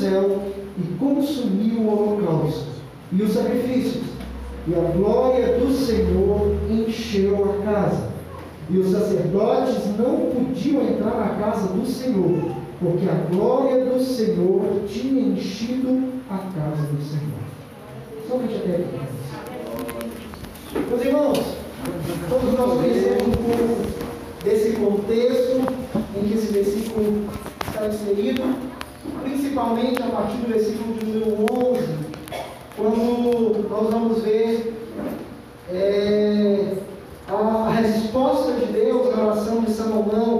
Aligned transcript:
céu 0.00 0.42
e 0.78 0.82
consumiu 0.98 1.80
o 1.80 1.92
holocausto 1.92 2.70
e 3.12 3.22
os 3.22 3.32
sacrifícios, 3.32 4.04
e 4.66 4.74
a 4.74 4.90
glória 4.92 5.58
do 5.58 5.72
Senhor 5.72 6.56
encheu 6.70 7.44
a 7.44 7.64
casa. 7.64 8.10
E 8.68 8.78
os 8.78 8.92
sacerdotes 8.92 9.84
não 9.98 10.30
podiam 10.30 10.82
entrar 10.82 11.16
na 11.16 11.34
casa 11.40 11.68
do 11.68 11.84
Senhor, 11.84 12.54
porque 12.78 13.08
a 13.08 13.34
glória 13.34 13.84
do 13.84 14.00
Senhor 14.00 14.84
tinha 14.86 15.22
enchido 15.22 16.04
a 16.30 16.38
casa 16.38 16.86
do 16.86 17.02
Senhor. 17.02 17.40
Somente 18.28 18.54
até 18.56 18.76
aqui. 18.76 19.00
Meus 20.88 21.04
irmãos, 21.04 21.56
todos 22.28 22.52
nós 22.56 22.80
conhecemos 22.80 23.22
um 23.26 23.32
pouco 23.32 23.76
desse 24.44 24.72
contexto 24.72 25.56
em 26.16 26.28
que 26.28 26.34
esse 26.34 26.52
versículo 26.52 27.24
está 27.66 27.88
inserido, 27.88 28.42
principalmente 29.22 30.02
a 30.02 30.06
partir 30.06 30.36
do 30.38 30.48
versículo 30.48 30.94
de 30.94 31.06
número 31.06 31.46
11, 31.52 31.82
quando 32.76 33.68
nós 33.68 33.90
vamos 33.90 34.22
ver 34.22 34.74
é, 35.72 36.74
a 37.28 37.70
resposta 37.70 38.52
de 38.52 38.72
Deus 38.72 39.14
na 39.14 39.24
oração 39.24 39.60
de 39.62 39.70
Salomão. 39.70 40.38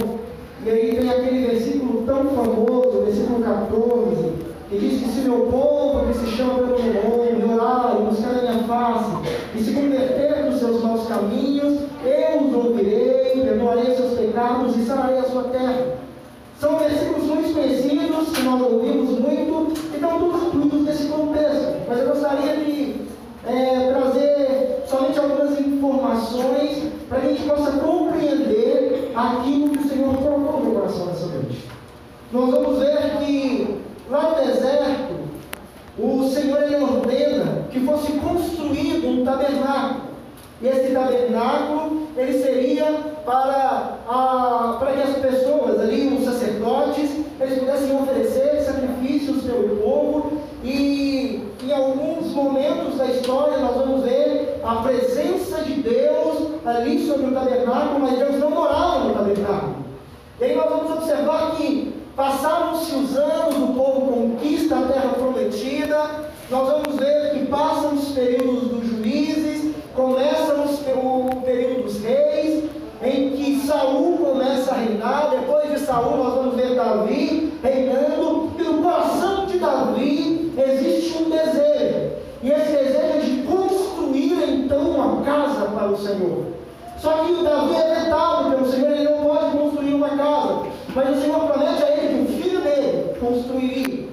E 0.64 0.68
aí 0.68 0.96
tem 0.96 1.08
aquele 1.08 1.46
versículo 1.46 2.02
tão 2.04 2.26
famoso, 2.26 3.04
versículo 3.04 3.42
14, 3.42 4.32
que 4.68 4.78
diz 4.78 5.02
que 5.02 5.08
se 5.08 5.20
meu 5.20 5.46
povo 5.46 6.06
que 6.06 6.18
se 6.18 6.36
chama 6.36 6.54
pelo 6.54 6.82
meu 6.82 7.42
nome, 7.42 7.54
orar 7.54 7.96
e 7.98 8.04
buscar 8.04 8.30
a 8.30 8.42
minha 8.42 8.64
face, 8.64 9.32
e 9.54 9.62
se 9.62 9.72
converter 9.72 10.50
dos 10.50 10.58
seus 10.58 10.82
maus 10.82 11.06
caminhos, 11.08 11.80
eu 12.04 12.46
os 12.46 12.54
ouvirei, 12.54 13.42
perdoarei 13.42 13.94
seus 13.94 14.18
pecados 14.18 14.76
e 14.76 14.84
sararei 14.84 15.18
a 15.18 15.24
sua 15.24 15.44
terra. 15.44 15.99
São 16.60 16.76
versículos 16.76 17.24
muito 17.24 17.54
conhecidos, 17.54 18.36
que 18.36 18.42
nós 18.42 18.60
ouvimos 18.60 19.18
muito, 19.18 19.72
e 19.92 19.94
estão 19.94 20.18
todos 20.18 20.42
incluídos 20.42 20.82
nesse 20.82 21.04
contexto. 21.06 21.88
Mas 21.88 21.98
eu 22.00 22.08
gostaria 22.08 22.56
de 22.56 22.96
é, 23.46 23.92
trazer 23.94 24.84
somente 24.86 25.18
algumas 25.18 25.58
informações 25.58 26.92
para 27.08 27.20
que 27.20 27.26
a 27.26 27.30
gente 27.30 27.48
possa 27.48 27.70
compreender 27.72 29.10
aquilo 29.14 29.70
que 29.70 29.78
o 29.78 29.88
Senhor 29.88 30.14
colocou 30.14 30.60
no 30.60 30.74
coração 30.74 31.06
nessa 31.06 31.26
noite. 31.28 31.66
Nós 32.30 32.50
vamos 32.50 32.78
ver 32.78 33.18
que 33.20 33.80
lá 34.10 34.28
no 34.28 34.46
deserto, 34.46 35.14
o 35.98 36.28
Senhor 36.28 36.62
ele 36.62 36.76
ordena 36.76 37.64
que 37.70 37.80
fosse 37.80 38.12
construído 38.12 39.08
um 39.08 39.24
tabernáculo. 39.24 40.10
E 40.60 40.68
esse 40.68 40.92
tabernáculo 40.92 42.08
ele 42.18 42.42
seria 42.42 42.84
para, 43.24 43.96
a, 44.06 44.76
para 44.78 44.92
que 44.92 45.02
as 45.02 45.16
pessoas 45.16 45.80
ali, 45.80 46.14
os 46.14 46.28
eles 47.40 47.58
pudessem 47.58 47.96
oferecer 47.96 48.62
sacrifícios 48.62 49.42
pelo 49.42 49.76
povo. 49.76 50.32
E 50.62 51.42
em 51.62 51.72
alguns 51.72 52.32
momentos 52.32 52.96
da 52.98 53.06
história 53.06 53.58
nós 53.58 53.76
vamos 53.76 54.04
ver 54.04 54.60
a 54.62 54.76
presença 54.76 55.62
de 55.62 55.74
Deus 55.74 56.50
ali 56.64 57.06
sobre 57.06 57.26
o 57.26 57.32
tabernáculo, 57.32 58.00
mas 58.00 58.18
Deus 58.18 58.38
não 58.38 58.50
morava 58.50 59.04
no 59.04 59.14
tabernáculo. 59.14 59.76
E 60.40 60.44
aí 60.44 60.56
nós 60.56 60.68
vamos 60.68 60.90
observar 60.92 61.56
que 61.56 61.94
passaram-se 62.14 62.94
os 62.94 63.16
anos, 63.16 63.56
o 63.56 63.74
povo 63.74 64.12
conquista 64.12 64.76
a 64.76 64.82
terra 64.82 65.14
prometida, 65.14 66.30
nós 66.50 66.68
vamos 66.68 66.96
ver 66.96 67.30
que 67.32 67.46
passam 67.46 67.94
os 67.94 68.08
períodos 68.08 68.68
dos 68.68 68.86
juízes, 68.86 69.74
começa 69.94 70.50
o 70.96 71.42
período 71.44 71.84
dos 71.84 72.02
reis, 72.02 72.64
em 73.02 73.30
que 73.30 73.66
Saul 73.66 74.18
começa 74.18 74.72
a 74.72 74.78
reinar, 74.78 75.30
depois 75.30 75.70
de 75.70 75.78
Saul 75.78 76.16
nós 76.16 76.34
vamos 76.34 76.54
ver 76.56 76.74
Davi 76.74 77.52
reinando, 77.62 78.50
e 78.58 78.62
no 78.62 78.82
coração 78.82 79.46
de 79.46 79.58
Davi 79.58 80.52
existe 80.56 81.22
um 81.22 81.30
desejo, 81.30 82.10
e 82.42 82.50
esse 82.50 82.72
desejo 82.72 82.98
é 82.98 83.20
de 83.20 83.42
construir 83.42 84.42
então 84.48 84.90
uma 84.90 85.22
casa 85.22 85.66
para 85.66 85.88
o 85.88 85.96
Senhor. 85.96 86.46
Só 86.98 87.24
que 87.24 87.32
o 87.32 87.42
Davi 87.42 87.74
é 87.74 87.94
vetado 87.94 88.50
pelo 88.50 88.70
Senhor, 88.70 88.90
ele 88.90 89.04
não 89.04 89.24
pode 89.24 89.56
construir 89.56 89.94
uma 89.94 90.10
casa, 90.10 90.62
mas 90.94 91.16
o 91.16 91.20
Senhor 91.20 91.40
promete 91.40 91.82
a 91.82 91.90
ele 91.96 92.26
que 92.26 92.32
o 92.32 92.42
filho 92.42 92.60
dele 92.60 93.14
construiria. 93.18 94.08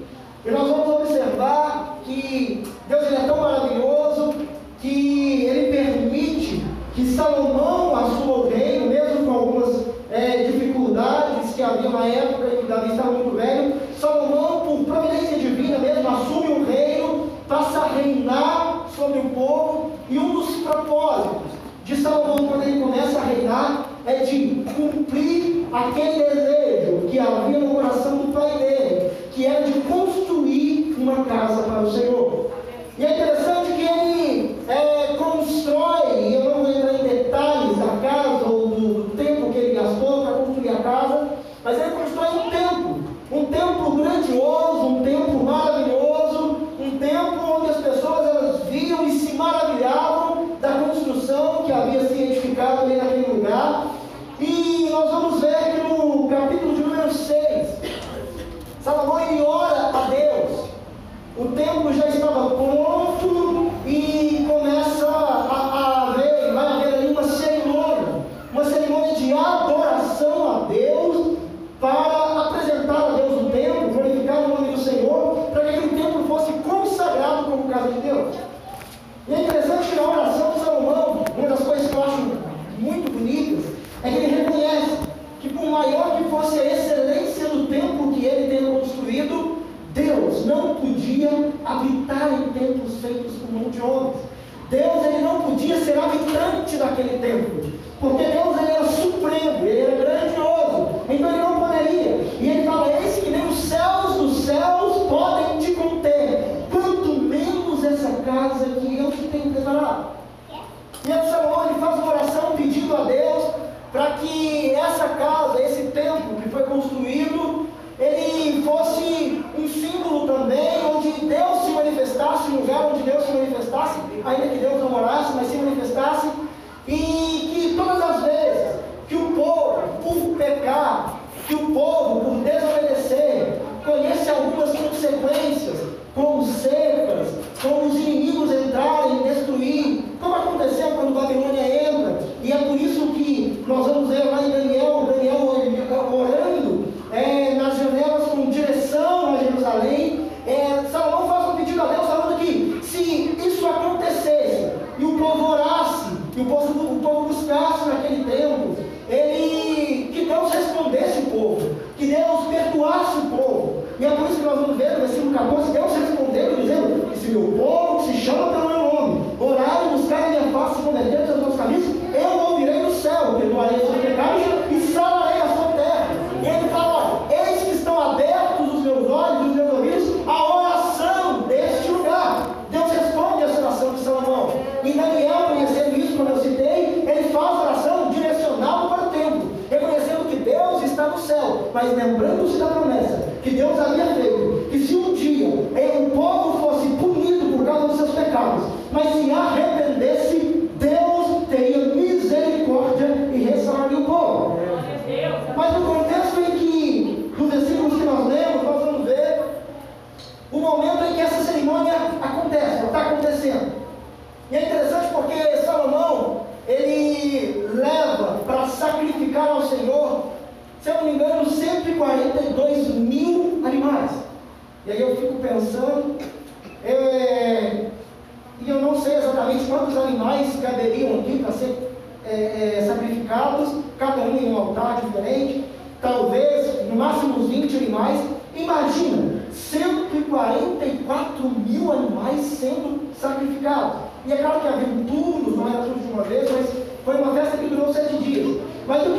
E 0.46 0.50
nós 0.50 0.68
vamos 0.68 0.88
observar 0.88 1.98
que 2.04 2.64
Deus 2.88 3.06
ele 3.06 3.16
é 3.16 3.26
tão 3.26 3.36
maravilhoso 3.38 4.34
que 4.80 5.44
ele 5.44 5.76
permite 5.76 6.64
que 6.94 7.14
Salomão 7.14 7.94
assuma 7.94 8.34
o 8.34 8.48
reino, 8.48 8.86
mesmo 8.86 9.26
com 9.26 9.32
algumas 9.32 9.86
é, 10.10 10.44
dificuldades 10.50 11.54
que 11.54 11.62
havia 11.62 11.90
na 11.90 12.06
época 12.06 12.46
em 12.46 12.56
que 12.58 12.66
Davi 12.66 12.90
estava 12.90 13.12
muito 13.12 13.36
velho. 13.36 13.74
Salomão, 14.00 14.60
por 14.60 14.84
providência 14.84 15.38
divina 15.38 15.78
mesmo, 15.78 16.08
assume 16.08 16.48
o 16.48 16.64
reino, 16.64 17.30
passa 17.46 17.80
a 17.80 17.88
reinar 17.88 18.86
sobre 18.96 19.20
o 19.20 19.30
povo. 19.30 19.92
E 20.10 20.18
um 20.18 20.32
dos 20.32 20.48
propósitos 20.62 21.52
de 21.84 21.96
Salomão, 21.96 22.48
quando 22.48 22.62
ele 22.62 22.80
começa 22.80 23.18
a 23.18 23.24
reinar, 23.24 23.86
de 24.24 24.64
cumprir 24.76 25.66
aquele 25.72 26.24
desejo 26.24 26.67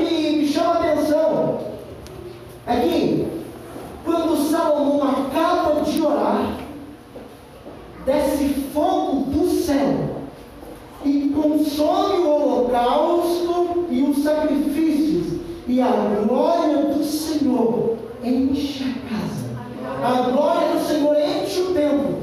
que 0.05 0.37
me 0.37 0.47
chama 0.47 0.73
a 0.73 0.91
atenção 0.91 1.59
é 2.67 2.75
que 2.81 3.27
quando 4.05 4.49
Salomão 4.49 5.01
acaba 5.03 5.81
de 5.81 6.01
orar, 6.01 6.57
desce 8.05 8.47
fogo 8.73 9.31
do 9.31 9.49
céu 9.49 10.19
e 11.03 11.33
consome 11.35 12.19
o 12.19 12.29
holocausto 12.29 13.85
e 13.89 14.03
os 14.03 14.23
sacrifícios, 14.23 15.39
e 15.67 15.81
a 15.81 15.91
glória 16.27 16.77
do 16.93 17.03
Senhor 17.03 17.97
enche 18.23 18.83
a 18.83 19.09
casa. 19.09 19.49
A 20.03 20.29
glória 20.29 20.73
do 20.73 20.85
Senhor 20.85 21.15
enche 21.17 21.61
o 21.61 21.73
templo. 21.73 22.18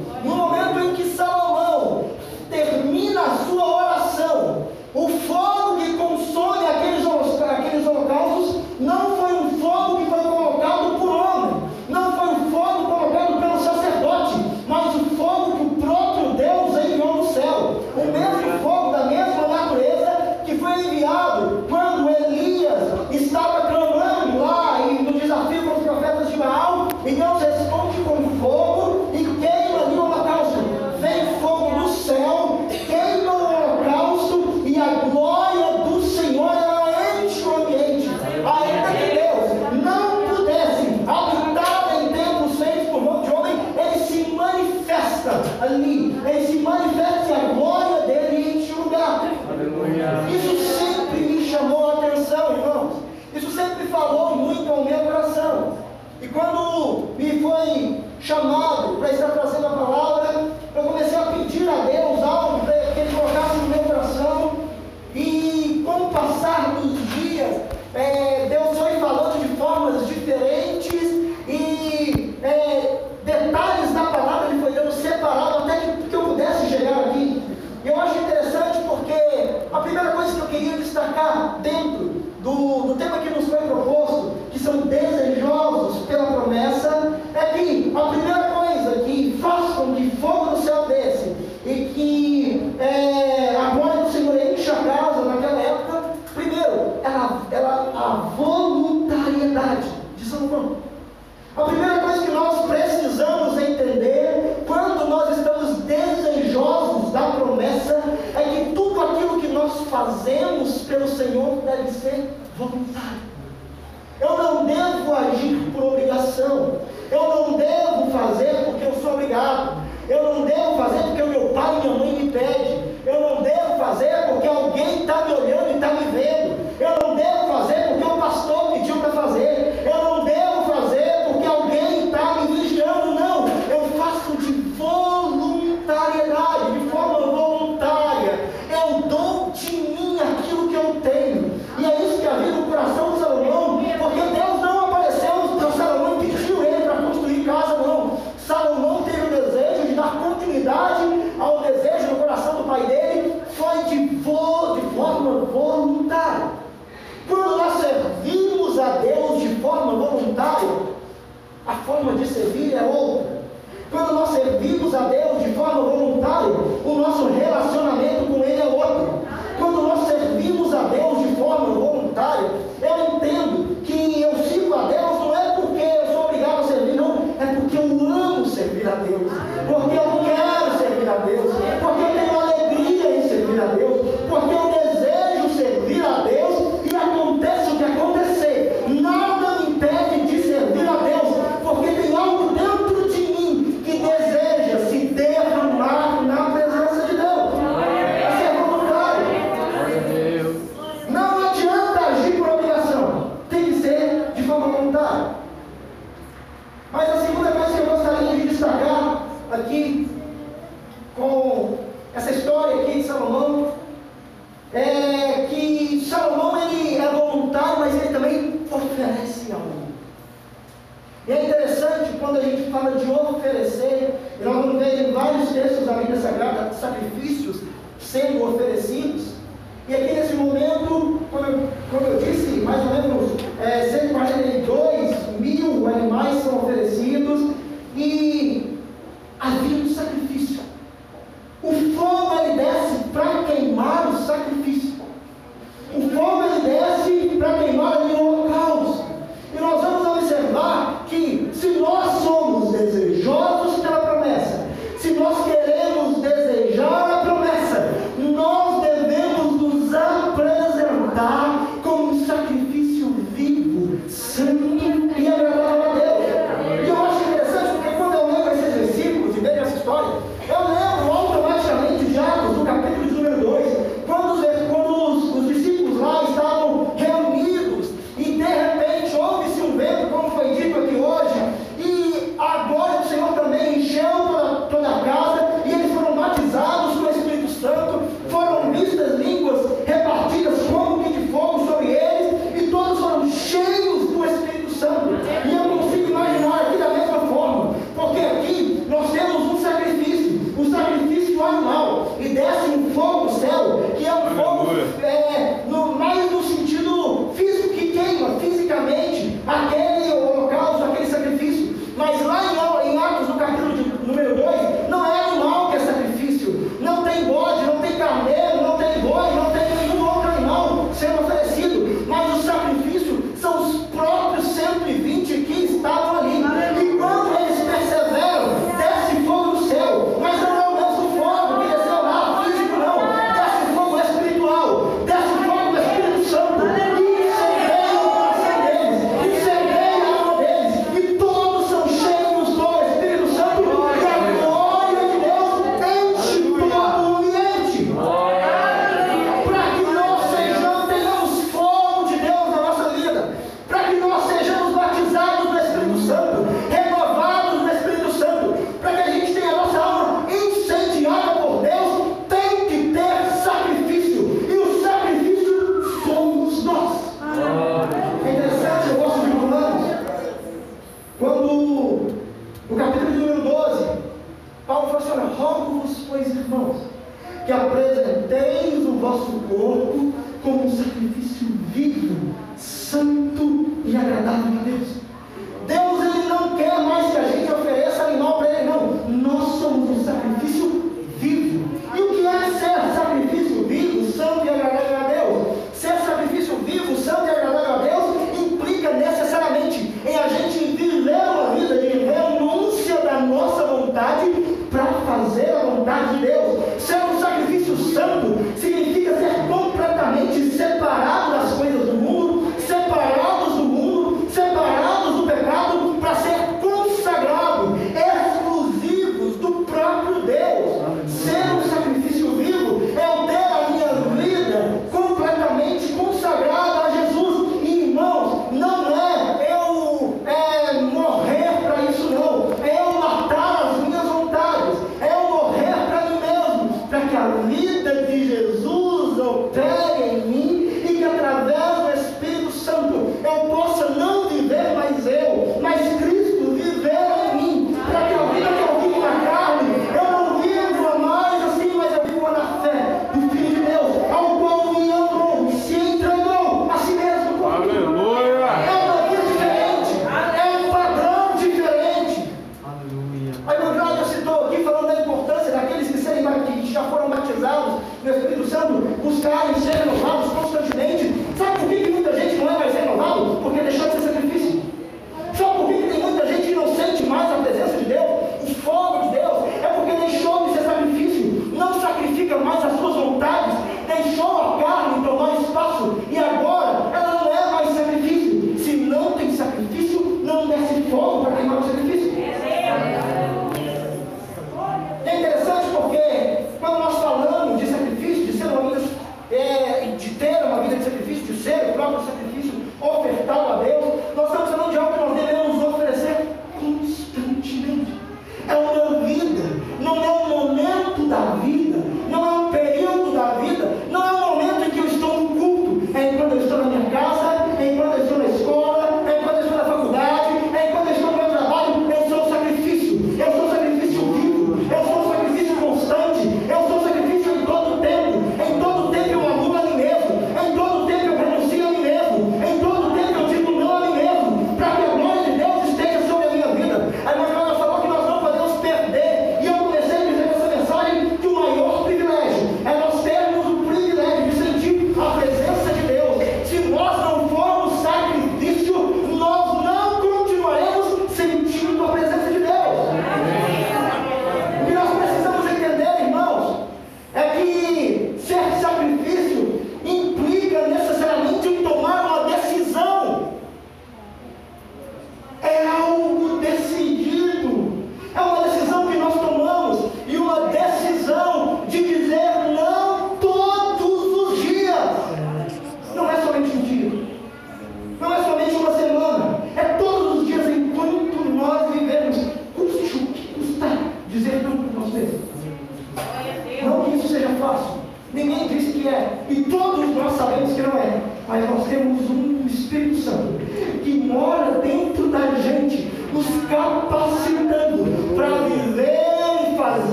falou 53.87 54.37
muito 54.37 54.71
ao 54.71 54.85
meu 54.85 54.99
coração. 54.99 55.79
E 56.21 56.29
quando 56.29 57.15
me 57.19 57.41
foi 57.41 58.01
chamado, 58.21 58.66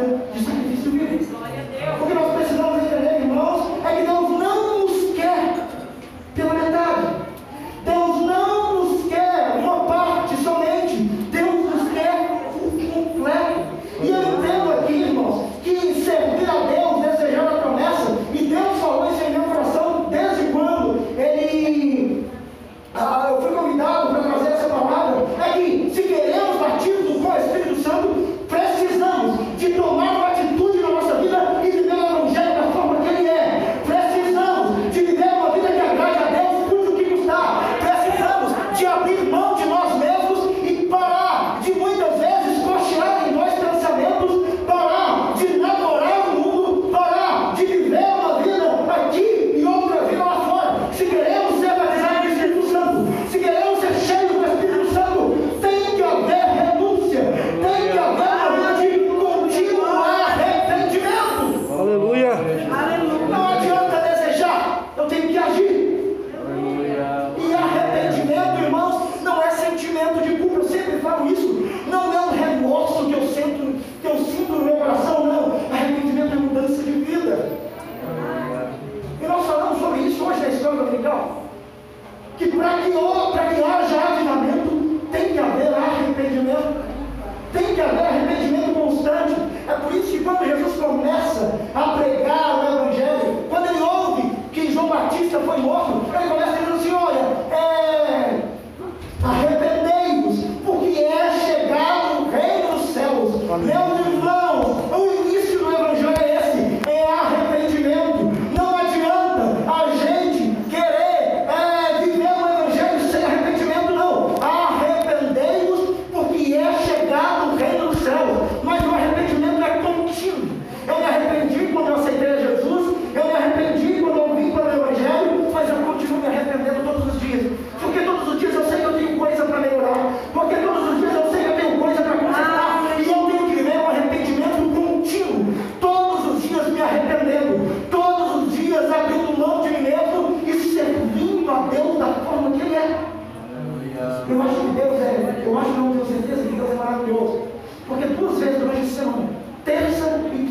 जिसमें 0.00 0.59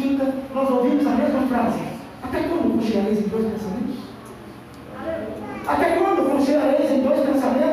quinta, 0.02 0.34
nós 0.56 0.70
ouvimos 0.70 1.06
a 1.06 1.12
mesma 1.12 1.42
frase. 1.48 1.80
Até 2.24 2.40
quando 2.44 2.74
confiareis 2.74 3.20
em 3.20 3.28
dois 3.28 3.46
pensamentos? 3.46 3.96
Até 5.68 5.90
quando 5.98 6.32
confiareis 6.32 6.92
em 6.92 7.02
dois 7.02 7.20
pensamentos? 7.20 7.69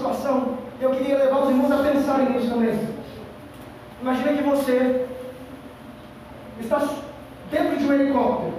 Situação, 0.00 0.58
eu 0.80 0.90
queria 0.90 1.18
levar 1.18 1.42
os 1.42 1.50
irmãos 1.50 1.70
a 1.70 1.82
pensarem 1.82 2.30
nisso 2.30 2.50
também. 2.50 2.78
Imagina 4.00 4.32
que 4.32 4.42
você 4.42 5.06
está 6.58 6.82
dentro 7.50 7.76
de 7.76 7.84
um 7.84 7.92
helicóptero. 7.92 8.54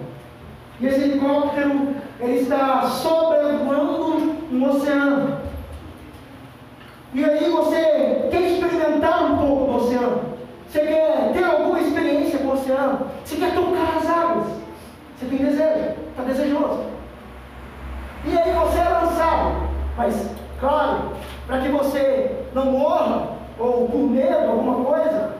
E 0.79 0.85
esse 0.85 1.01
helicóptero 1.01 1.95
ele 2.19 2.39
está 2.41 2.83
sobrevoando 2.83 4.37
um 4.51 4.69
oceano. 4.69 5.41
E 7.13 7.25
aí 7.25 7.49
você 7.49 8.27
quer 8.29 8.41
experimentar 8.41 9.31
um 9.31 9.37
pouco 9.37 9.71
do 9.71 9.77
oceano. 9.77 10.21
Você 10.69 10.79
quer 10.81 11.33
ter 11.33 11.43
alguma 11.43 11.81
experiência 11.81 12.39
com 12.39 12.49
o 12.49 12.53
oceano. 12.53 13.07
Você 13.25 13.35
quer 13.35 13.53
tocar 13.53 13.97
as 13.97 14.09
águas. 14.09 14.47
Você 15.17 15.25
tem 15.25 15.39
desejo, 15.39 15.95
está 16.11 16.23
desejoso. 16.23 16.83
E 18.25 18.37
aí 18.37 18.53
você 18.53 18.79
é 18.79 18.89
lançado. 18.89 19.71
Mas, 19.97 20.29
claro, 20.59 21.11
para 21.51 21.59
que 21.59 21.67
você 21.67 22.31
não 22.55 22.67
morra, 22.67 23.27
ou 23.59 23.85
por 23.89 24.09
medo, 24.09 24.49
alguma 24.49 24.85
coisa, 24.85 25.31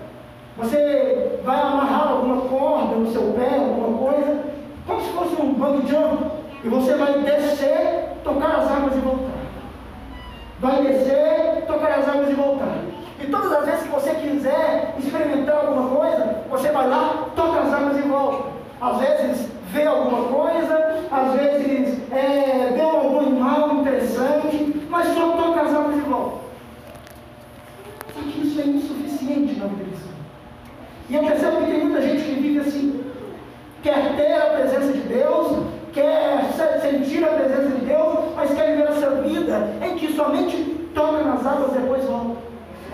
você 0.58 1.40
vai 1.46 1.62
amarrar 1.62 2.10
alguma 2.10 2.42
corda 2.50 2.96
no 2.98 3.10
seu 3.14 3.32
pé, 3.32 3.56
alguma 3.56 3.98
coisa, 3.98 4.44
como 4.86 5.02
se 5.02 5.10
fosse 5.14 5.42
um 5.42 5.54
bang 5.54 5.88
jump, 5.88 6.26
e 6.66 6.68
você 6.68 6.96
vai 6.96 7.14
descer, 7.20 8.10
tocar 8.26 8.56
as 8.58 8.70
águas 8.70 8.94
e 8.94 9.00
voltar. 9.00 9.40
Vai 10.60 10.82
descer, 10.82 11.64
tocar 11.66 12.00
as 12.00 12.10
águas 12.10 12.30
e 12.30 12.34
voltar. 12.34 12.76
E 13.18 13.28
todas 13.28 13.54
as 13.54 13.66
vezes 13.66 13.84
que 13.84 13.90
você 13.90 14.10
quiser 14.16 14.96
experimentar 15.00 15.66
alguma 15.66 15.96
coisa, 15.96 16.42
você 16.50 16.72
vai 16.72 16.90
lá, 16.90 17.28
toca 17.38 17.58
as 17.62 17.74
águas 17.74 17.98
e 17.98 18.02
volta. 18.02 18.50
Às 18.82 18.98
vezes 18.98 19.48
vê 19.72 19.86
alguma 19.86 20.24
coisa, 20.28 21.06
às 21.10 21.40
vezes 21.40 22.00
é, 22.12 22.74
vê 22.76 22.82
algum 22.82 23.20
animal 23.22 23.76
interessante, 23.76 24.71
mas 24.92 25.08
só 25.16 25.32
as 25.62 25.74
águas 25.74 25.96
e 25.96 26.02
volta. 26.02 26.38
Só 28.14 28.22
que 28.22 28.46
isso 28.46 28.60
é 28.60 28.66
insuficiente 28.66 29.58
na 29.58 29.68
vida. 29.68 29.92
E 31.10 31.16
eu 31.16 31.24
percebo 31.24 31.58
que 31.58 31.72
tem 31.72 31.84
muita 31.86 32.02
gente 32.02 32.24
que 32.24 32.42
vive 32.42 32.60
assim, 32.60 33.04
quer 33.82 34.16
ter 34.16 34.34
a 34.34 34.46
presença 34.48 34.92
de 34.92 35.00
Deus, 35.00 35.64
quer 35.94 36.42
sentir 36.82 37.24
a 37.24 37.28
presença 37.28 37.70
de 37.70 37.86
Deus, 37.86 38.20
mas 38.36 38.54
quer 38.54 38.72
viver 38.72 38.90
essa 38.90 39.10
vida 39.22 39.70
em 39.82 39.96
que 39.96 40.14
somente 40.14 40.58
toca 40.94 41.24
nas 41.24 41.46
águas 41.46 41.72
e 41.76 41.80
depois 41.80 42.04
volta. 42.04 42.38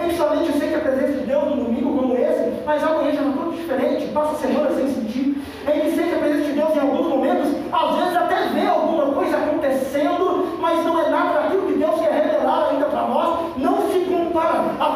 Em 0.04 0.10
que 0.10 0.18
somente 0.18 0.52
sente 0.52 0.76
a 0.76 0.80
presença 0.80 1.14
de 1.14 1.26
Deus 1.26 1.44
num 1.46 1.64
domingo 1.64 1.98
como 1.98 2.16
esse, 2.16 2.64
mas 2.64 2.84
amanhã 2.84 3.12
já 3.12 3.22
não 3.22 3.34
tudo 3.34 3.56
diferente, 3.56 4.12
passa 4.14 4.48
semana 4.48 4.70
sem 4.76 4.88
sentir. 4.94 5.42
Em 5.68 5.82
que 5.82 5.96
sente 5.96 6.14
a 6.14 6.20
presença 6.20 6.46
de 6.46 6.54
Deus 6.54 6.76
em 6.76 6.80
alguns 6.80 7.08
momentos, 7.08 7.48
às 7.72 7.96
vezes 7.96 8.16
até 8.16 8.48
vê 8.50 8.68
alguma 8.68 9.14
coisa 9.14 9.38
acontecendo, 9.38 10.58
mas 10.60 10.86
não 10.86 11.00
é 11.00 11.10
nada 11.10 11.42
daquilo 11.42 11.67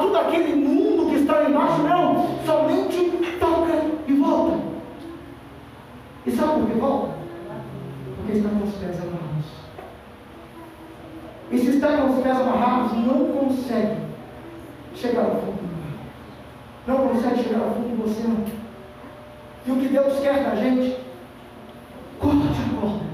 tudo 0.02 0.18
aquele 0.18 0.56
mundo 0.56 1.10
que 1.10 1.18
está 1.18 1.44
embaixo, 1.44 1.82
não. 1.84 2.40
Somente 2.46 3.38
toca 3.40 3.86
e 4.08 4.14
volta. 4.14 4.58
E 6.26 6.32
sabe 6.32 6.60
por 6.60 6.70
que 6.70 6.80
volta? 6.80 7.14
Porque 8.16 8.38
está 8.38 8.50
com 8.50 8.64
os 8.64 8.76
pés 8.76 9.00
amarrados. 9.00 9.46
E 11.52 11.58
se 11.58 11.70
está 11.70 11.98
com 11.98 12.10
os 12.10 12.24
pés 12.24 12.38
amarrados, 12.38 12.98
não 12.98 13.26
consegue 13.28 13.98
chegar 14.96 15.26
ao 15.26 15.36
fundo 15.36 15.58
do 15.58 15.78
mar. 15.78 15.94
Não 16.88 17.08
consegue 17.08 17.44
chegar 17.44 17.60
ao 17.60 17.76
fundo 17.76 17.96
do 17.96 18.10
oceano. 18.10 18.46
E 19.66 19.72
o 19.72 19.76
que 19.76 19.88
Deus 19.88 20.20
quer 20.20 20.44
da 20.44 20.56
gente, 20.56 20.98
corta 22.20 22.48
a 22.48 22.82
corda. 22.82 23.06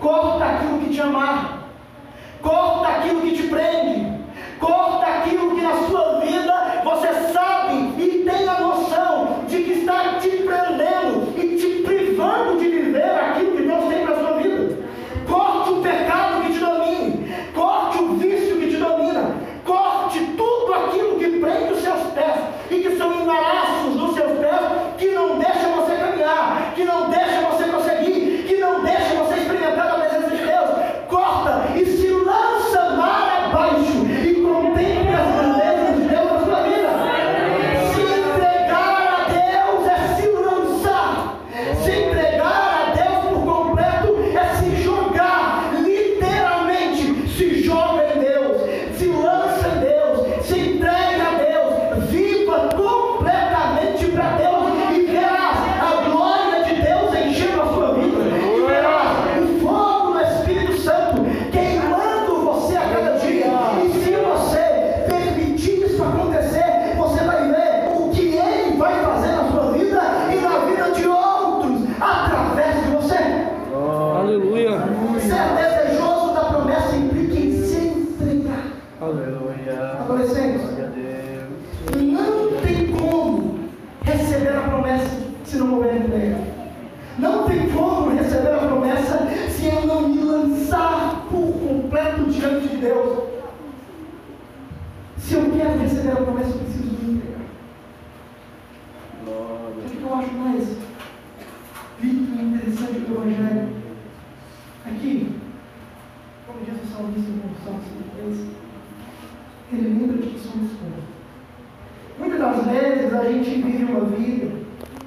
Corta 0.00 0.44
aquilo 0.44 0.78
que 0.80 0.94
te 0.94 1.00
amarra. 1.00 1.58
Corta 2.40 2.88
aquilo 2.88 3.20
que 3.20 3.36
te 3.36 3.42
prende. 3.48 4.19
Corta 4.60 5.06
aquilo 5.06 5.54
que 5.54 5.62
na 5.62 5.74
sua 5.88 6.19
a 113.20 113.24
gente 113.24 113.50
vive 113.50 113.84
uma 113.84 114.04
vida 114.06 114.50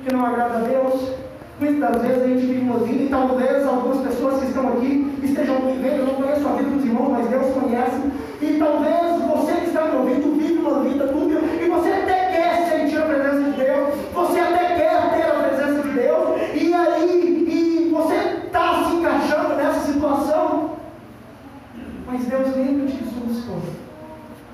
que 0.03 0.13
não 0.13 0.25
agrada 0.25 0.59
a 0.59 0.61
Deus. 0.61 1.13
Muitas 1.59 2.01
vezes 2.01 2.23
a 2.23 2.27
gente 2.27 2.45
vive 2.45 2.61
uma 2.61 2.79
vida 2.79 3.03
e 3.03 3.09
talvez 3.09 3.65
algumas 3.65 4.07
pessoas 4.07 4.39
que 4.39 4.47
estão 4.47 4.67
aqui 4.69 5.19
estejam 5.23 5.59
me 5.61 5.73
vendo. 5.73 5.99
Eu 5.99 6.05
não 6.07 6.15
conheço 6.15 6.47
a 6.47 6.51
vida 6.53 6.69
dos 6.69 6.85
irmãos, 6.85 7.11
mas 7.11 7.27
Deus 7.27 7.53
conhece. 7.53 8.11
E 8.41 8.57
talvez 8.59 9.21
você 9.21 9.53
que 9.53 9.67
está 9.67 9.85
me 9.85 9.95
ouvindo 9.97 10.37
vive 10.37 10.59
uma 10.59 10.83
vida 10.83 11.07
dúbia 11.07 11.39
e 11.39 11.69
você 11.69 11.89
até 11.89 12.31
quer 12.31 12.69
sentir 12.69 12.97
a 12.97 13.05
presença 13.05 13.51
de 13.51 13.57
Deus. 13.57 13.89
Você 14.13 14.39
até 14.39 14.75
quer 14.75 15.15
ter 15.15 15.23
a 15.23 15.43
presença 15.43 15.81
de 15.81 15.89
Deus. 15.89 16.29
E 16.53 16.73
aí, 16.73 17.45
e 17.49 17.89
você 17.91 18.45
está 18.45 18.83
se 18.85 18.95
encaixando 18.95 19.55
nessa 19.55 19.79
situação. 19.91 20.71
Mas 22.05 22.25
Deus 22.25 22.55
lembra 22.55 22.87
de 22.87 23.03
povos. 23.43 23.43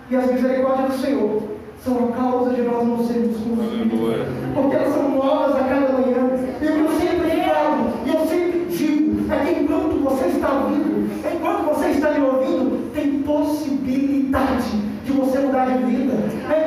E 0.09 0.15
as 0.15 0.31
misericórdias 0.31 0.91
do 0.91 0.97
Senhor 0.97 1.48
são 1.83 2.09
a 2.09 2.11
causa 2.11 2.53
de 2.53 2.61
nós 2.63 2.87
não 2.87 3.07
sermos 3.07 3.37
consumidos. 3.37 4.27
Porque 4.53 4.75
elas 4.75 4.93
são 4.93 5.09
novas 5.09 5.55
a 5.55 5.63
cada 5.63 5.93
manhã. 5.93 6.29
E 6.61 6.65
o 6.65 6.73
que 6.73 6.79
eu 6.79 6.99
sempre 6.99 7.29
falo, 7.43 7.93
e 8.05 8.09
eu 8.09 8.27
sempre 8.27 8.65
digo, 8.69 9.33
é 9.33 9.45
que 9.45 9.61
enquanto 9.61 10.03
você 10.03 10.25
está 10.27 10.47
vivo, 10.67 11.09
enquanto 11.33 11.65
você 11.65 11.87
está 11.89 12.11
me 12.11 12.25
ouvindo, 12.25 12.91
tem 12.93 13.21
possibilidade 13.21 14.77
de 15.05 15.11
você 15.11 15.39
mudar 15.39 15.65
de 15.65 15.85
vida. 15.85 16.13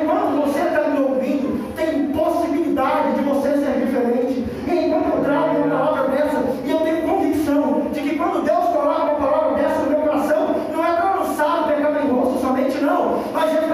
Enquanto 0.01 0.45
você 0.45 0.59
está 0.59 0.89
me 0.89 0.99
ouvindo, 0.99 1.75
tem 1.75 2.07
possibilidade 2.07 3.15
de 3.15 3.21
você 3.21 3.49
ser 3.49 3.85
diferente. 3.85 4.45
E 4.67 4.85
enquanto 4.85 5.17
eu 5.17 5.23
trago 5.23 5.57
uma 5.57 5.67
palavra 5.67 6.07
dessa, 6.09 6.43
e 6.65 6.71
eu 6.71 6.79
tenho 6.79 7.01
convicção 7.03 7.87
de 7.93 7.99
que 7.99 8.15
quando 8.15 8.43
Deus 8.43 8.65
coloca 8.65 9.03
uma 9.03 9.15
palavra 9.15 9.61
dessa 9.61 9.81
no 9.83 9.89
meu 9.91 9.99
coração, 9.99 10.55
não 10.71 10.83
é 10.83 10.93
para 10.93 11.15
lançar 11.15 11.61
o 11.61 11.67
pecado 11.67 11.99
em 12.03 12.11
rosto 12.11 12.41
somente, 12.41 12.77
não, 12.81 13.23
mas 13.33 13.55
é 13.55 13.61
para 13.61 13.73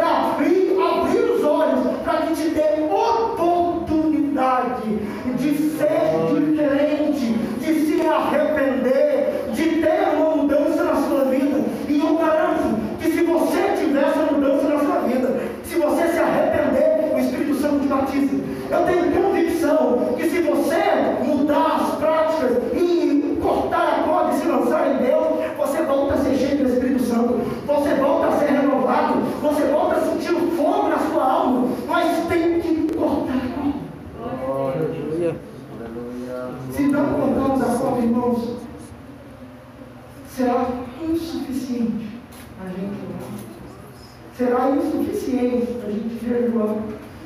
será 44.40 44.70
insuficiente 44.72 45.68
a 45.86 45.92
gente 45.92 46.26
jejuar, 46.26 46.76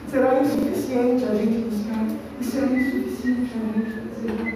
será 0.09 0.41
insuficiente 0.41 1.25
a 1.25 1.35
gente 1.35 1.69
buscar, 1.69 2.07
e 2.41 2.43
será 2.43 2.65
insuficiente 2.65 3.51
a 3.53 3.77
gente 3.77 4.01
desejar. 4.09 4.53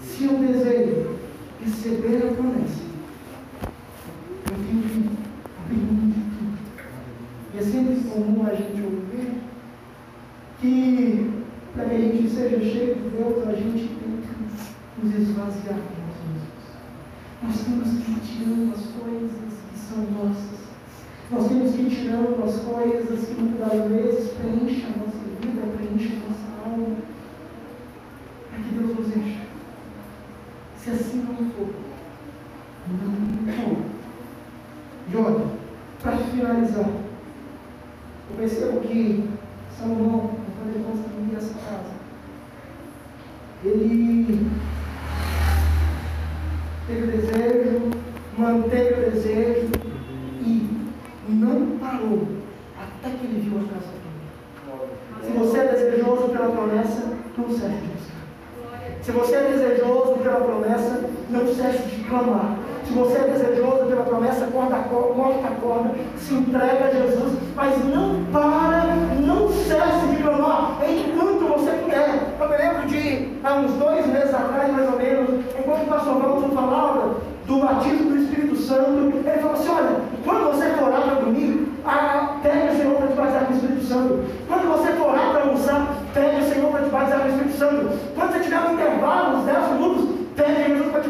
Se 0.00 0.24
eu 0.24 0.38
desejo 0.38 1.16
receber 1.64 2.16
a 2.16 2.32
promessa, 2.32 2.82
eu 4.50 4.56
tenho 4.56 4.82
que 4.82 5.10
abrir 5.58 5.78
mão 5.78 6.10
de 6.10 6.20
tudo. 6.20 6.58
E 7.52 7.58
é 7.58 7.62
sempre 7.62 8.08
comum 8.08 8.46
a 8.46 8.54
gente 8.54 8.82
ouvir 8.82 9.42
que 10.60 11.42
para 11.74 11.86
que 11.86 11.94
a 11.96 11.98
gente 11.98 12.30
seja 12.30 12.58
cheio 12.60 12.94
de 12.94 13.08
Deus, 13.10 13.48
a 13.48 13.52
gente 13.52 13.88
tem 13.88 14.20
que 14.22 15.06
nos 15.06 15.28
esvaziar 15.28 15.74
de 15.74 16.00
nós 16.00 16.16
mesmos. 16.28 16.62
Nós 17.42 17.60
temos 17.64 17.88
que 18.04 18.12
ir 18.12 18.20
tirando 18.20 18.72
as 18.72 18.86
coisas 18.86 19.52
que 19.72 19.78
são 19.78 19.98
nossas. 20.12 20.60
Nós 21.30 21.48
temos 21.48 21.74
que 21.74 21.82
ir 21.82 21.90
tirando 21.90 22.44
as 22.44 22.56
coisas 22.60 23.28
que 23.28 23.40
muitas 23.40 23.72
vezes 23.90 24.30
preenchem 24.34 24.84
a 24.84 24.98
nossa 24.98 25.18
vida, 25.40 25.62
preenchem 25.76 26.18
a 26.18 26.28
nossa 26.28 26.70
alma, 26.70 26.96
para 28.48 28.58
que 28.62 28.74
Deus 28.74 28.96
nos 28.96 29.16
encha. 29.16 29.40
Se 30.76 30.90
assim 30.90 31.18
não 31.18 31.34
for, 31.50 31.74
não 32.88 33.52
for. 33.54 33.76
Olha, 35.14 35.44
para 36.02 36.16
finalizar, 36.16 36.88
eu 38.30 38.36
percebo 38.38 38.80
que 38.80 39.28
Salomão, 39.78 40.30
quando 40.56 40.74
ele 40.74 40.84
construía 40.84 41.36
essa 41.36 41.52
casa, 41.52 41.92
ele 43.62 44.50
teve 46.86 47.06
desejo, 47.08 47.90
manteve 48.38 48.94
o 48.94 49.10
desejo 49.10 49.68
e 50.40 50.80
não 51.28 51.78
parou 51.78 52.26
até 52.80 53.10
que 53.10 53.26
ele 53.26 53.50
viu 53.50 53.58
a 53.58 53.74
casa. 53.74 53.92
Se 55.22 55.30
você 55.30 55.58
é 55.58 55.72
desejoso 55.74 56.28
pela 56.30 56.50
promessa, 56.52 57.18
não 57.36 57.48
cesse 57.50 57.68
de 57.68 57.88
buscar. 57.88 58.22
Se 59.02 59.10
você 59.12 59.34
é 59.34 59.50
desejoso 59.50 60.14
pela 60.22 60.40
promessa, 60.40 61.04
não 61.28 61.46
cesse 61.46 61.82
de 61.82 62.04
clamar. 62.04 62.56
Se 62.86 62.92
você 62.94 63.18
é 63.18 63.28
desejoso 63.28 63.51
promessa, 64.82 65.12
corta 65.14 65.48
a 65.48 65.48
corda, 65.48 65.48
a 65.48 65.60
corda, 65.60 65.94
se 66.18 66.34
entrega 66.34 66.86
a 66.86 66.90
Jesus, 66.90 67.38
mas 67.54 67.84
não 67.84 68.24
para, 68.32 68.96
não 69.20 69.48
cesse 69.48 70.06
de 70.10 70.22
clamar 70.22 70.78
enquanto 70.88 71.48
você 71.48 71.70
puder. 71.70 72.34
Eu 72.40 72.48
me 72.48 72.56
lembro 72.56 72.86
de, 72.88 73.28
há 73.44 73.54
uns 73.54 73.72
dois 73.72 74.06
meses 74.06 74.34
atrás, 74.34 74.72
mais 74.72 74.92
ou 74.92 74.98
menos, 74.98 75.44
enquanto 75.58 75.82
o 75.82 75.86
pastor 75.86 76.22
Walter 76.22 76.54
falava 76.54 77.16
do 77.46 77.58
batismo 77.58 78.10
do 78.10 78.18
Espírito 78.18 78.56
Santo, 78.56 79.12
ele 79.26 79.38
falou 79.40 79.52
assim: 79.52 79.68
olha, 79.68 80.00
quando 80.24 80.52
você 80.52 80.70
for 80.70 80.88
orar 80.88 81.02
para 81.02 81.14
dormir, 81.16 81.68
ah, 81.84 82.36
pede 82.42 82.68
o 82.68 82.76
Senhor 82.76 82.96
para 82.96 83.06
te 83.08 83.14
batizar 83.14 83.44
com 83.46 83.52
o 83.52 83.56
Espírito 83.56 83.84
Santo. 83.84 84.24
Quando 84.48 84.68
você 84.68 84.92
for 84.92 85.08
orar 85.10 85.30
para 85.30 85.40
almoçar, 85.42 85.96
pede 86.14 86.40
o 86.40 86.48
Senhor 86.48 86.70
para 86.70 86.82
te 86.82 86.90
batizar 86.90 87.20
com 87.20 87.26
o 87.26 87.30
Espírito 87.30 87.58
Santo. 87.58 87.98
Quando 88.14 88.32
você 88.32 88.40
tiver 88.40 88.60
um 88.60 88.74
intervalo, 88.74 89.38
uns 89.38 89.44
10 89.44 89.72
minutos, 89.72 90.08
pede 90.36 90.68
Jesus 90.68 90.86
para 90.90 91.00
te 91.00 91.08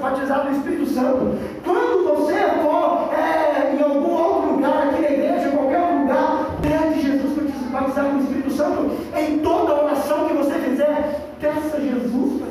batizar 0.00 0.44
no 0.44 0.56
Espírito 0.56 0.86
Santo. 0.86 1.38
Quando 1.64 2.16
você 2.16 2.38
for 2.62 3.10
é, 3.12 3.74
em 3.74 3.82
algum 3.82 4.10
outro 4.10 4.52
lugar, 4.52 4.88
aqui 4.88 5.02
na 5.02 5.10
igreja, 5.10 5.48
em 5.48 5.56
qualquer 5.56 5.80
outro 5.80 5.98
lugar, 5.98 6.46
pede 6.62 7.02
Jesus 7.02 7.32
para 7.34 7.44
te 7.44 7.64
batizar 7.72 8.04
com 8.06 8.16
o 8.16 8.20
Espírito 8.20 8.50
Santo. 8.52 8.90
Em 9.16 9.38
toda 9.38 9.84
oração 9.84 10.28
que 10.28 10.34
você 10.34 10.54
fizer, 10.54 11.20
peça 11.40 11.80
Jesus 11.80 12.42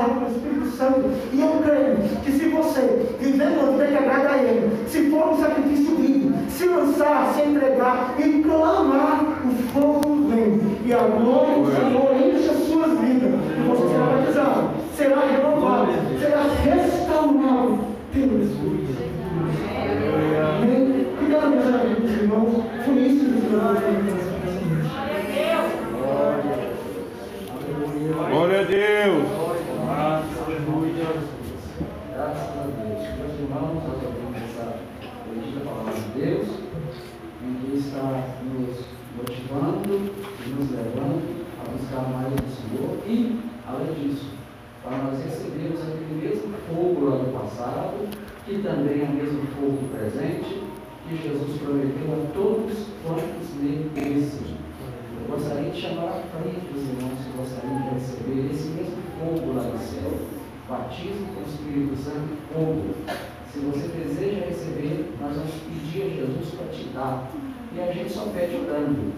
batizar 0.00 0.08
com 0.08 0.24
o 0.24 0.28
Espírito 0.28 0.76
Santo. 0.76 1.10
E 1.32 1.40
eu 1.40 1.62
creio 1.62 1.96
que 2.24 2.32
se 2.32 2.48
você 2.48 3.16
viver 3.20 3.48
uma 3.48 3.72
vida 3.72 3.86
que 3.86 3.96
agrada 3.96 4.30
a 4.30 4.38
Ele, 4.38 4.70
se 4.88 5.10
for 5.10 5.28
um 5.28 5.38
sacrifício 5.38 5.96
vivo, 5.96 6.34
se 6.48 6.66
lançar, 6.66 7.32
se 7.34 7.42
entregar 7.42 8.14
e 8.18 8.42
clamar, 8.42 9.24
o 9.44 9.50
fogo 9.72 10.28
vem. 10.28 10.60
E 10.84 10.92
a 10.92 10.98
glória 10.98 11.54
do 11.58 11.66
Senhor 11.74 12.14
enche 12.16 12.50
as 12.50 12.66
suas 12.66 12.98
vidas. 13.00 13.32
E 13.56 13.68
você 13.68 13.88
será 13.88 14.06
batizado, 14.06 14.70
será 14.96 15.20
renovado, 15.20 15.92
será 16.18 16.42
restaurado 16.64 17.78
pelo 18.12 18.42
Espírito. 18.42 18.90
Amém? 20.62 21.06
Obrigado, 21.12 21.50
meus 21.50 21.66
amigos, 21.66 22.10
irmãos. 22.10 22.64
Foi 22.84 22.94
isso 22.94 23.24
eu 23.24 23.40
Glória 28.30 28.60
a 28.60 28.62
Deus. 28.62 29.40
Graças 32.12 32.48
a 32.48 32.62
Deus. 32.62 33.00
Meus 33.18 33.34
irmãos, 33.40 33.82
nós 33.82 33.98
ouvimos 34.04 34.36
essa 34.36 34.76
bendita 35.26 35.60
palavra 35.64 35.94
de 35.94 36.20
Deus, 36.20 36.48
em 37.42 37.54
que 37.54 37.76
está 37.78 38.06
nos 38.44 38.84
motivando 39.16 40.12
e 40.46 40.48
nos 40.50 40.70
levando 40.70 41.46
a 41.58 41.70
buscar 41.70 42.04
mais 42.10 42.34
do 42.34 42.44
Senhor 42.54 42.92
disso, 43.94 44.30
para 44.82 44.96
nós 44.98 45.22
recebermos 45.22 45.80
aquele 45.80 46.20
mesmo 46.22 46.54
fogo 46.68 47.10
lá 47.10 47.16
do 47.16 47.32
passado, 47.32 48.08
que 48.44 48.62
também 48.62 49.02
é 49.02 49.04
o 49.04 49.14
mesmo 49.14 49.42
fogo 49.54 49.88
presente, 49.92 50.62
que 51.06 51.16
Jesus 51.16 51.60
prometeu 51.60 52.12
a 52.12 52.32
todos 52.32 52.86
quantos 53.04 53.54
nele 53.60 53.90
crescem. 53.94 54.56
Eu 55.20 55.36
gostaria 55.36 55.70
de 55.70 55.80
chamar 55.80 56.08
à 56.08 56.22
frente 56.32 56.70
os 56.74 56.82
irmãos 56.82 57.18
que 57.18 57.36
gostariam 57.36 57.82
de 57.82 57.94
receber 57.94 58.50
esse 58.50 58.68
mesmo 58.68 58.98
fogo 59.18 59.54
lá 59.54 59.62
do 59.62 59.78
céu, 59.78 60.12
batismo 60.68 61.26
com 61.34 61.40
o 61.40 61.46
Espírito 61.46 61.96
Santo 61.96 62.40
fogo. 62.52 62.94
Se 63.52 63.58
você 63.58 63.88
deseja 63.88 64.46
receber, 64.46 65.12
nós 65.20 65.34
vamos 65.34 65.54
pedir 65.66 66.02
a 66.02 66.08
Jesus 66.08 66.54
para 66.54 66.66
te 66.68 66.84
dar. 66.94 67.30
E 67.74 67.80
a 67.80 67.92
gente 67.92 68.12
só 68.12 68.26
pede 68.26 68.56
orando. 68.56 69.12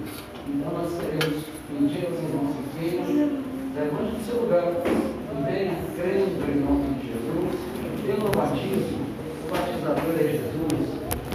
Então 0.49 0.73
nós 0.73 0.91
queremos 0.99 1.45
pedir 1.69 2.07
aos 2.07 2.19
irmãos 2.19 2.57
que 2.57 2.79
queiram, 2.79 3.42
levante 3.75 4.17
o 4.17 4.25
seu 4.25 4.41
lugar 4.43 4.65
venha 5.45 5.77
crendo 5.97 6.45
em 6.45 6.61
nome 6.61 6.95
de 7.01 7.09
Jesus. 7.09 7.57
Pelo 8.05 8.31
batismo, 8.31 9.07
o 9.45 9.51
batizador 9.51 10.15
é 10.15 10.29
Jesus, 10.29 10.83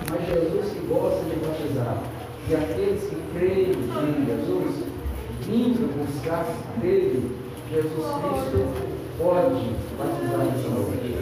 mas 0.09 0.21
Jesus 0.27 0.73
que 0.73 0.85
gosta 0.87 1.23
de 1.25 1.35
batizar. 1.37 2.03
E 2.49 2.55
aqueles 2.55 3.03
que 3.03 3.15
creem 3.33 3.71
em 3.71 4.25
Jesus, 4.25 4.85
vindo 5.41 5.89
buscar 5.97 6.45
dele, 6.79 7.37
Jesus 7.71 8.05
Cristo 8.05 8.59
pode 9.17 9.75
batizar 9.97 10.41
essa 10.47 10.69
noite. 10.69 11.17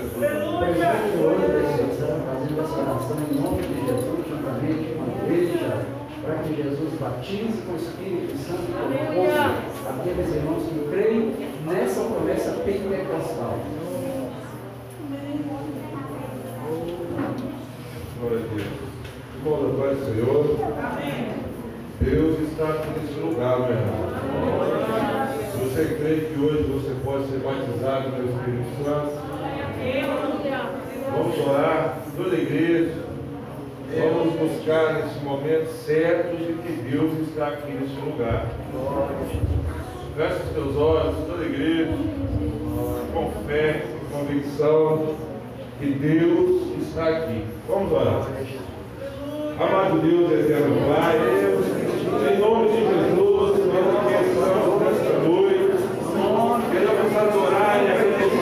Presente 0.60 1.18
o 1.18 1.28
ano 1.30 1.48
desse 1.48 1.76
oração, 1.82 2.20
fazendo 2.26 2.62
essa 2.62 2.76
oração 2.76 3.18
em 3.32 3.42
nome 3.42 3.62
de 3.64 3.76
Jesus, 3.88 4.22
juntamente 4.28 4.86
com 4.94 5.04
a 5.04 5.08
igreja, 5.24 5.86
para 6.22 6.36
que 6.44 6.56
Jesus 6.56 6.94
batize 7.00 7.62
com 7.66 7.74
o 7.74 7.78
Espírito 7.78 8.38
Santo 8.38 8.76
aqueles 9.88 10.36
irmãos 10.36 10.64
que 10.68 10.75
creem 10.96 11.36
nessa 11.66 12.02
promessa 12.04 12.52
pentecostal. 12.64 13.60
Glória 18.20 18.38
a 18.38 18.56
Deus. 18.56 18.68
Irmãos, 19.36 19.82
a 19.82 19.94
do 19.94 20.06
Senhor. 20.06 20.42
Deus 22.00 22.40
está 22.50 22.70
aqui 22.70 23.00
nesse 23.00 23.20
lugar, 23.20 23.60
meu 23.60 23.72
irmão. 23.72 24.06
Se 25.52 25.58
você 25.58 25.84
crê 25.96 26.16
que 26.28 26.40
hoje 26.40 26.64
você 26.64 26.96
pode 27.04 27.28
ser 27.28 27.40
batizado 27.40 28.12
pelo 28.12 28.30
Espírito 28.30 28.84
Santo, 28.84 29.12
vamos 31.12 31.48
orar, 31.48 31.98
toda 32.16 32.36
a 32.36 32.40
igreja. 32.40 33.06
Vamos 33.98 34.34
buscar 34.36 34.94
nesse 34.94 35.20
momento 35.20 35.68
certo 35.86 36.36
de 36.38 36.54
que 36.54 36.90
Deus 36.90 37.28
está 37.28 37.48
aqui 37.50 37.72
nesse 37.72 37.96
lugar. 38.00 38.48
Feche 40.16 40.44
os 40.48 40.54
teus 40.54 40.78
olhos, 40.78 41.16
toda 41.28 41.44
a 41.44 41.46
igreja, 41.46 41.92
com 43.14 43.32
fé, 43.46 43.84
com 44.10 44.20
convicção, 44.20 45.16
que 45.78 45.88
Deus 45.88 46.88
está 46.88 47.10
aqui. 47.10 47.44
Vamos 47.68 47.92
orar. 47.92 48.26
Amado 49.60 50.00
Deus, 50.00 50.32
eterno 50.32 50.78
Pai, 50.88 51.18
em 52.34 52.40
nome 52.40 52.70
de 52.70 52.78
Jesus, 52.78 53.60
nós 53.74 53.88
aqui 53.98 54.14
estamos 54.30 54.82
nesta 54.82 55.20
noite, 55.20 55.76
queremos 56.72 57.18
adorar 57.18 57.84
e 57.84 58.35